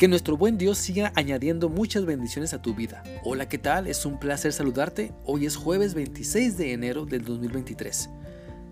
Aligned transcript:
Que 0.00 0.08
nuestro 0.08 0.38
buen 0.38 0.56
Dios 0.56 0.78
siga 0.78 1.12
añadiendo 1.14 1.68
muchas 1.68 2.06
bendiciones 2.06 2.54
a 2.54 2.62
tu 2.62 2.74
vida. 2.74 3.02
Hola, 3.22 3.50
¿qué 3.50 3.58
tal? 3.58 3.86
Es 3.86 4.06
un 4.06 4.18
placer 4.18 4.54
saludarte. 4.54 5.12
Hoy 5.26 5.44
es 5.44 5.56
jueves 5.56 5.92
26 5.92 6.56
de 6.56 6.72
enero 6.72 7.04
del 7.04 7.22
2023. 7.22 8.08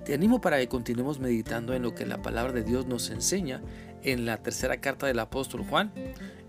Te 0.07 0.15
animo 0.15 0.41
para 0.41 0.57
que 0.57 0.69
continuemos 0.69 1.21
meditando 1.21 1.75
en 1.75 1.83
lo 1.83 1.95
que 1.95 2.07
la 2.07 2.23
palabra 2.23 2.55
de 2.55 2.63
Dios 2.63 2.87
nos 2.87 3.11
enseña 3.11 3.61
en 4.05 4.25
la 4.25 4.39
tercera 4.39 4.81
carta 4.81 5.07
del 5.07 5.19
apóstol 5.19 5.67
Juan. 5.69 5.93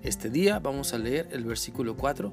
Este 0.02 0.30
día 0.30 0.60
vamos 0.60 0.94
a 0.94 0.98
leer 0.98 1.28
el 1.34 1.44
versículo 1.44 1.98
4. 1.98 2.32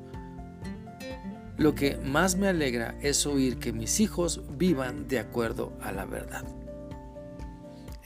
Lo 1.57 1.75
que 1.75 1.97
más 1.97 2.37
me 2.37 2.47
alegra 2.47 2.97
es 3.03 3.27
oír 3.27 3.59
que 3.59 3.73
mis 3.73 3.99
hijos 3.99 4.43
vivan 4.57 5.09
de 5.09 5.19
acuerdo 5.19 5.77
a 5.83 5.91
la 5.91 6.05
verdad. 6.05 6.45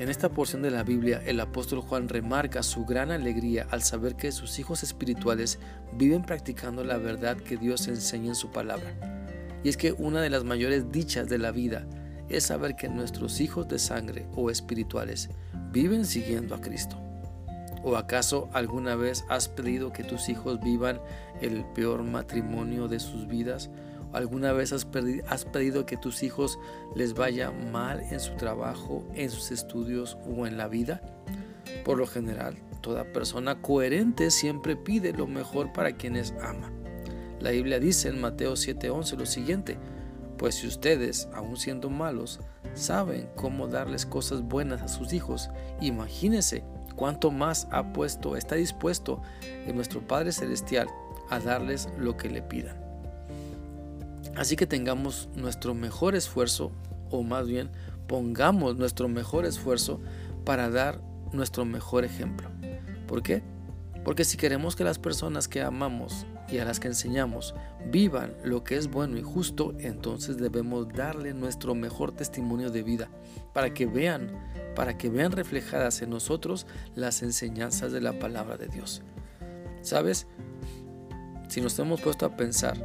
En 0.01 0.09
esta 0.09 0.31
porción 0.31 0.63
de 0.63 0.71
la 0.71 0.83
Biblia, 0.83 1.21
el 1.27 1.39
apóstol 1.41 1.83
Juan 1.83 2.09
remarca 2.09 2.63
su 2.63 2.87
gran 2.87 3.11
alegría 3.11 3.67
al 3.71 3.83
saber 3.83 4.17
que 4.17 4.33
sus 4.33 4.59
hijos 4.59 4.83
espirituales 4.83 5.59
viven 5.93 6.23
practicando 6.23 6.85
la 6.85 6.97
verdad 6.97 7.37
que 7.37 7.59
Dios 7.59 7.87
enseña 7.87 8.29
en 8.29 8.35
su 8.35 8.51
palabra. 8.51 8.95
Y 9.63 9.69
es 9.69 9.77
que 9.77 9.93
una 9.93 10.23
de 10.23 10.31
las 10.31 10.43
mayores 10.43 10.91
dichas 10.91 11.29
de 11.29 11.37
la 11.37 11.51
vida 11.51 11.87
es 12.31 12.45
saber 12.45 12.77
que 12.77 12.89
nuestros 12.89 13.43
hijos 13.43 13.69
de 13.69 13.79
sangre 13.79 14.27
o 14.35 14.51
espirituales 14.51 15.29
viven 15.71 16.07
siguiendo 16.07 16.55
a 16.55 16.63
Cristo. 16.63 16.99
¿O 17.83 17.95
acaso 17.99 18.49
alguna 18.55 18.97
vez 18.97 19.27
has 19.29 19.49
pedido 19.49 19.93
que 19.93 20.03
tus 20.03 20.31
hijos 20.31 20.61
vivan 20.61 20.99
el 21.43 21.63
peor 21.75 22.05
matrimonio 22.05 22.89
de 22.89 23.01
sus 23.01 23.27
vidas 23.27 23.69
¿Alguna 24.13 24.53
vez 24.53 24.73
has, 24.73 24.85
pedido 24.85 25.87
que 25.87 25.97
tus 25.97 26.23
hijos 26.23 26.59
les 26.97 27.15
vaya 27.15 27.53
mal 27.53 28.01
en 28.11 28.19
su 28.19 28.35
trabajo, 28.35 29.05
en 29.15 29.31
sus 29.31 29.53
estudios 29.53 30.19
o 30.27 30.47
en 30.47 30.57
la 30.57 30.67
vida? 30.67 31.01
Por 31.85 31.99
lo 31.99 32.07
general, 32.07 32.57
toda 32.81 33.13
persona 33.13 33.63
coherente 33.63 34.31
siempre 34.31 34.77
pide 34.77 35.13
lo 35.13 35.29
mejor 35.29 35.73
para 35.73 35.93
quienes 35.93 36.35
ama. 36.43 36.73
La 37.39 37.51
Biblia 37.51 37.79
dice 37.79 38.09
en 38.09 38.21
Mateo 38.21 38.55
7:11 38.55 39.17
lo 39.17 39.27
siguiente, 39.27 39.79
pues 40.37 40.57
si 40.57 40.67
ustedes, 40.67 41.29
aun 41.33 41.57
siendo 41.57 41.89
malos, 41.89 42.41
saben 42.75 43.29
cómo 43.37 43.69
darles 43.69 44.07
cosas 44.07 44.43
buenas 44.43 44.83
a 44.83 44.89
sus 44.89 45.13
hijos, 45.13 45.51
imagínense 45.81 46.65
cuánto 46.97 47.31
más 47.31 47.69
ha 47.71 47.93
puesto, 47.93 48.37
está 48.37 48.57
dispuesto 48.57 49.23
en 49.43 49.77
nuestro 49.77 50.01
Padre 50.07 50.33
Celestial 50.33 50.89
a 51.31 51.39
darles 51.39 51.89
lo 51.97 52.17
que 52.17 52.29
le 52.29 52.43
pidan. 52.43 52.90
Así 54.37 54.57
que 54.57 54.67
tengamos 54.67 55.29
nuestro 55.35 55.75
mejor 55.75 56.15
esfuerzo, 56.15 56.73
o 57.11 57.23
más 57.23 57.47
bien 57.47 57.71
pongamos 58.07 58.77
nuestro 58.77 59.09
mejor 59.09 59.45
esfuerzo 59.45 60.01
para 60.45 60.69
dar 60.69 61.01
nuestro 61.33 61.65
mejor 61.65 62.05
ejemplo. 62.05 62.49
¿Por 63.07 63.23
qué? 63.23 63.43
Porque 64.05 64.25
si 64.25 64.37
queremos 64.37 64.77
que 64.77 64.85
las 64.85 64.99
personas 64.99 65.47
que 65.47 65.63
amamos 65.63 66.27
y 66.49 66.59
a 66.59 66.65
las 66.65 66.81
que 66.81 66.89
enseñamos 66.89 67.55
vivan 67.91 68.35
lo 68.43 68.65
que 68.65 68.77
es 68.77 68.91
bueno 68.91 69.19
y 69.19 69.23
justo, 69.23 69.75
entonces 69.79 70.39
debemos 70.39 70.89
darle 70.89 71.35
nuestro 71.35 71.75
mejor 71.75 72.13
testimonio 72.13 72.71
de 72.71 72.83
vida 72.83 73.09
para 73.53 73.75
que 73.75 73.87
vean, 73.87 74.33
para 74.75 74.97
que 74.97 75.11
vean 75.11 75.33
reflejadas 75.33 76.03
en 76.03 76.11
nosotros 76.11 76.67
las 76.95 77.23
enseñanzas 77.23 77.93
de 77.93 78.01
la 78.01 78.19
palabra 78.19 78.57
de 78.57 78.69
Dios. 78.69 79.03
¿Sabes? 79.83 80.27
Si 81.49 81.61
nos 81.61 81.79
hemos 81.79 82.01
puesto 82.01 82.27
a 82.27 82.37
pensar 82.37 82.77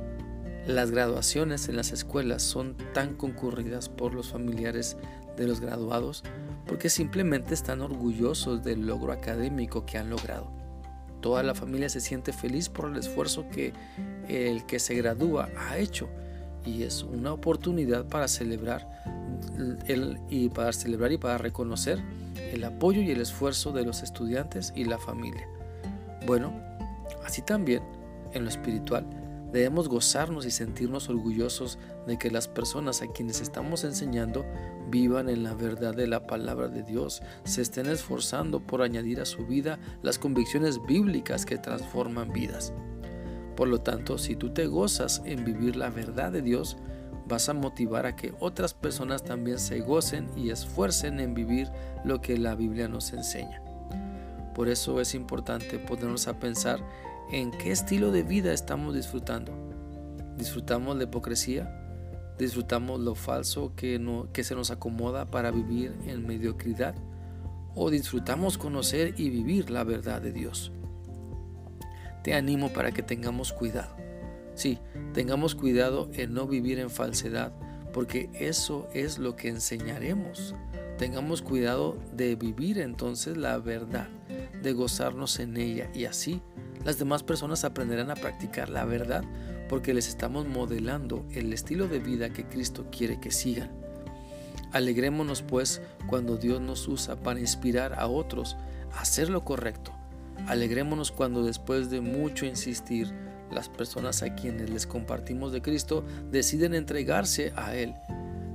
las 0.67 0.91
graduaciones 0.91 1.69
en 1.69 1.75
las 1.75 1.91
escuelas 1.91 2.41
son 2.41 2.75
tan 2.93 3.15
concurridas 3.15 3.87
por 3.87 4.13
los 4.13 4.29
familiares 4.29 4.97
de 5.37 5.47
los 5.47 5.59
graduados 5.59 6.23
porque 6.65 6.89
simplemente 6.89 7.53
están 7.53 7.81
orgullosos 7.81 8.63
del 8.63 8.87
logro 8.87 9.13
académico 9.13 9.85
que 9.85 9.97
han 9.97 10.09
logrado. 10.09 10.49
Toda 11.21 11.43
la 11.43 11.53
familia 11.53 11.89
se 11.89 12.01
siente 12.01 12.33
feliz 12.33 12.69
por 12.69 12.89
el 12.89 12.97
esfuerzo 12.97 13.45
que 13.49 13.73
el 14.27 14.65
que 14.65 14.79
se 14.79 14.95
gradúa 14.95 15.49
ha 15.57 15.77
hecho 15.77 16.09
y 16.65 16.83
es 16.83 17.03
una 17.03 17.33
oportunidad 17.33 18.05
para 18.05 18.27
celebrar 18.27 18.87
y 20.29 20.49
para 20.49 20.73
celebrar 20.73 21.11
y 21.11 21.17
para 21.17 21.37
reconocer 21.37 21.99
el 22.35 22.63
apoyo 22.63 23.01
y 23.01 23.11
el 23.11 23.21
esfuerzo 23.21 23.71
de 23.71 23.85
los 23.85 24.01
estudiantes 24.01 24.73
y 24.75 24.85
la 24.85 24.97
familia. 24.97 25.47
Bueno, 26.25 26.51
así 27.23 27.43
también 27.43 27.83
en 28.33 28.43
lo 28.43 28.49
espiritual 28.49 29.05
Debemos 29.55 29.87
gozarnos 29.87 30.45
y 30.45 30.51
sentirnos 30.51 31.07
orgullosos 31.07 31.79
de 32.07 32.17
que 32.17 32.29
las 32.29 32.49
personas 32.49 33.01
a 33.01 33.07
quienes 33.07 33.39
estamos 33.39 33.85
enseñando 33.85 34.45
vivan 34.89 35.29
en 35.29 35.43
la 35.43 35.53
verdad 35.53 35.95
de 35.95 36.07
la 36.07 36.27
palabra 36.27 36.67
de 36.67 36.83
Dios, 36.83 37.21
se 37.45 37.61
estén 37.61 37.85
esforzando 37.85 38.59
por 38.59 38.81
añadir 38.81 39.21
a 39.21 39.25
su 39.25 39.45
vida 39.45 39.79
las 40.01 40.19
convicciones 40.19 40.85
bíblicas 40.85 41.45
que 41.45 41.57
transforman 41.57 42.33
vidas. 42.33 42.73
Por 43.55 43.69
lo 43.69 43.79
tanto, 43.79 44.17
si 44.17 44.35
tú 44.35 44.49
te 44.49 44.67
gozas 44.67 45.21
en 45.23 45.45
vivir 45.45 45.77
la 45.77 45.89
verdad 45.89 46.33
de 46.33 46.41
Dios, 46.41 46.75
vas 47.25 47.47
a 47.47 47.53
motivar 47.53 48.05
a 48.05 48.17
que 48.17 48.33
otras 48.41 48.73
personas 48.73 49.23
también 49.23 49.57
se 49.57 49.79
gocen 49.79 50.29
y 50.35 50.49
esfuercen 50.49 51.21
en 51.21 51.33
vivir 51.33 51.69
lo 52.03 52.19
que 52.19 52.37
la 52.37 52.55
Biblia 52.55 52.89
nos 52.89 53.13
enseña. 53.13 53.61
Por 54.53 54.67
eso 54.67 54.99
es 54.99 55.15
importante 55.15 55.79
ponernos 55.79 56.27
a 56.27 56.39
pensar 56.39 56.81
en 57.31 57.51
qué 57.51 57.71
estilo 57.71 58.11
de 58.11 58.23
vida 58.23 58.53
estamos 58.53 58.93
disfrutando. 58.93 59.51
¿Disfrutamos 60.37 60.95
la 60.97 61.03
hipocresía? 61.03 61.81
¿Disfrutamos 62.37 62.99
lo 62.99 63.15
falso 63.15 63.73
que, 63.75 63.99
se 64.43 64.55
nos 64.55 64.71
acomoda 64.71 65.31
para 65.31 65.51
vivir 65.51 65.93
en 66.05 66.27
mediocridad? 66.27 66.95
¿O 67.73 67.89
disfrutamos 67.89 68.57
conocer 68.57 69.15
y 69.17 69.29
vivir 69.29 69.69
la 69.69 69.83
verdad 69.83 70.21
de 70.21 70.31
Dios? 70.31 70.71
Te 72.23 72.33
animo 72.33 72.69
para 72.69 72.91
que 72.91 73.03
tengamos 73.03 73.53
cuidado. 73.53 73.95
Sí, 74.53 74.79
tengamos 75.13 75.55
cuidado 75.55 76.09
en 76.13 76.33
no 76.33 76.47
vivir 76.47 76.79
en 76.79 76.89
falsedad, 76.89 77.53
porque 77.93 78.29
eso 78.33 78.87
es 78.93 79.17
lo 79.17 79.35
que 79.35 79.49
enseñaremos. 79.49 80.55
Tengamos 80.97 81.41
cuidado 81.41 81.97
de 82.13 82.35
vivir 82.35 82.79
entonces 82.79 83.35
la 83.35 83.57
verdad, 83.57 84.07
de 84.61 84.73
gozarnos 84.73 85.39
en 85.39 85.57
ella 85.57 85.89
y 85.93 86.05
así 86.05 86.41
las 86.85 86.99
demás 86.99 87.23
personas 87.23 87.65
aprenderán 87.65 88.11
a 88.11 88.15
practicar 88.15 88.69
la 88.69 88.85
verdad 88.85 89.23
porque 89.67 89.93
les 89.93 90.07
estamos 90.07 90.47
modelando 90.47 91.25
el 91.33 91.51
estilo 91.51 91.87
de 91.87 91.99
vida 91.99 92.29
que 92.29 92.45
Cristo 92.45 92.85
quiere 92.91 93.19
que 93.19 93.31
sigan. 93.31 93.71
Alegrémonos 94.71 95.41
pues 95.41 95.81
cuando 96.07 96.37
Dios 96.37 96.61
nos 96.61 96.87
usa 96.87 97.15
para 97.15 97.39
inspirar 97.39 97.99
a 97.99 98.07
otros 98.07 98.55
a 98.93 99.01
hacer 99.01 99.29
lo 99.29 99.43
correcto. 99.43 99.91
Alegrémonos 100.47 101.11
cuando 101.11 101.43
después 101.43 101.89
de 101.89 102.01
mucho 102.01 102.45
insistir, 102.45 103.11
las 103.51 103.67
personas 103.67 104.21
a 104.21 104.35
quienes 104.35 104.69
les 104.69 104.85
compartimos 104.85 105.51
de 105.51 105.61
Cristo 105.61 106.03
deciden 106.31 106.75
entregarse 106.75 107.51
a 107.55 107.75
Él 107.75 107.95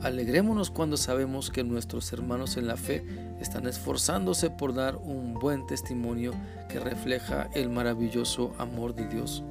Alegrémonos 0.03 0.71
cuando 0.71 0.97
sabemos 0.97 1.51
que 1.51 1.63
nuestros 1.63 2.11
hermanos 2.15 2.57
en 2.57 2.67
la 2.67 2.79
fe 2.79 3.05
están 3.39 3.67
esforzándose 3.67 4.49
por 4.49 4.73
dar 4.73 4.97
un 4.97 5.35
buen 5.35 5.67
testimonio 5.67 6.33
que 6.71 6.81
refleja 6.81 7.51
el 7.53 7.69
maravilloso 7.69 8.55
amor 8.57 8.95
de 8.95 9.07
Dios. 9.09 9.43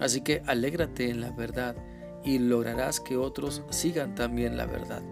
Así 0.00 0.20
que 0.20 0.42
alégrate 0.46 1.08
en 1.08 1.22
la 1.22 1.30
verdad 1.30 1.76
y 2.24 2.38
lograrás 2.38 3.00
que 3.00 3.16
otros 3.16 3.62
sigan 3.70 4.14
también 4.14 4.58
la 4.58 4.66
verdad. 4.66 5.02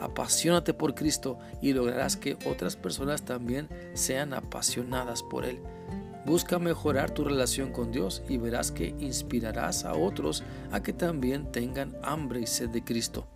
Apasionate 0.00 0.72
por 0.72 0.94
Cristo 0.94 1.38
y 1.60 1.74
lograrás 1.74 2.16
que 2.16 2.38
otras 2.46 2.76
personas 2.76 3.22
también 3.22 3.68
sean 3.92 4.32
apasionadas 4.32 5.22
por 5.22 5.44
Él. 5.44 5.60
Busca 6.24 6.58
mejorar 6.58 7.10
tu 7.10 7.24
relación 7.24 7.72
con 7.72 7.92
Dios 7.92 8.22
y 8.26 8.38
verás 8.38 8.70
que 8.70 8.94
inspirarás 9.00 9.84
a 9.84 9.94
otros 9.94 10.44
a 10.72 10.82
que 10.82 10.94
también 10.94 11.52
tengan 11.52 11.94
hambre 12.02 12.40
y 12.40 12.46
sed 12.46 12.70
de 12.70 12.82
Cristo. 12.82 13.26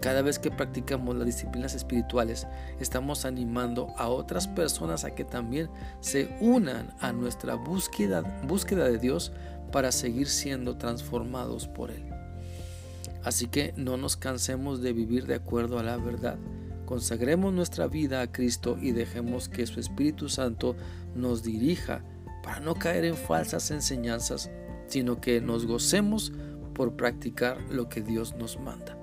Cada 0.00 0.22
vez 0.22 0.38
que 0.38 0.50
practicamos 0.50 1.16
las 1.16 1.26
disciplinas 1.26 1.74
espirituales, 1.74 2.46
estamos 2.78 3.24
animando 3.24 3.88
a 3.96 4.08
otras 4.08 4.46
personas 4.46 5.04
a 5.04 5.14
que 5.14 5.24
también 5.24 5.68
se 6.00 6.36
unan 6.40 6.94
a 7.00 7.12
nuestra 7.12 7.56
búsqueda, 7.56 8.22
búsqueda 8.46 8.84
de 8.84 8.98
Dios 8.98 9.32
para 9.72 9.90
seguir 9.90 10.28
siendo 10.28 10.76
transformados 10.76 11.66
por 11.66 11.90
Él. 11.90 12.04
Así 13.24 13.48
que 13.48 13.74
no 13.76 13.96
nos 13.96 14.16
cansemos 14.16 14.80
de 14.80 14.92
vivir 14.92 15.26
de 15.26 15.34
acuerdo 15.34 15.80
a 15.80 15.82
la 15.82 15.96
verdad. 15.96 16.38
Consagremos 16.86 17.52
nuestra 17.52 17.88
vida 17.88 18.22
a 18.22 18.30
Cristo 18.30 18.78
y 18.80 18.92
dejemos 18.92 19.48
que 19.48 19.66
su 19.66 19.80
Espíritu 19.80 20.28
Santo 20.28 20.76
nos 21.14 21.42
dirija 21.42 22.04
para 22.42 22.60
no 22.60 22.76
caer 22.76 23.04
en 23.04 23.16
falsas 23.16 23.72
enseñanzas, 23.72 24.48
sino 24.86 25.20
que 25.20 25.40
nos 25.40 25.66
gocemos 25.66 26.32
por 26.72 26.94
practicar 26.94 27.60
lo 27.68 27.88
que 27.88 28.00
Dios 28.00 28.36
nos 28.36 28.58
manda. 28.60 28.96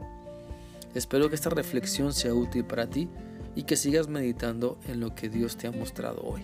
Espero 0.95 1.29
que 1.29 1.35
esta 1.35 1.49
reflexión 1.49 2.13
sea 2.13 2.33
útil 2.33 2.63
para 2.63 2.89
ti 2.89 3.09
y 3.53 3.63
que 3.63 3.75
sigas 3.75 4.07
meditando 4.07 4.79
en 4.87 5.01
lo 5.01 5.13
que 5.13 5.27
Dios 5.27 5.57
te 5.57 5.67
ha 5.67 5.71
mostrado 5.71 6.23
hoy. 6.23 6.41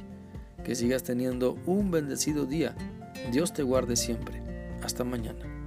Que 0.66 0.76
sigas 0.76 1.04
teniendo 1.04 1.58
un 1.66 1.90
bendecido 1.90 2.46
día. 2.46 2.76
Dios 3.32 3.54
te 3.54 3.64
guarde 3.64 3.96
siempre. 3.96 4.44
Hasta 4.84 5.06
mañana. 5.06 5.61